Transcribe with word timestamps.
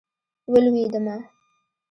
ولوېدمه. 0.51 1.15